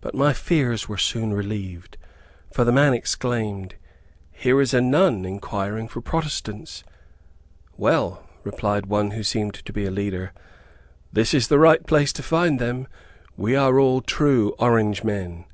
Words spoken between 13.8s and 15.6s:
true Orange men."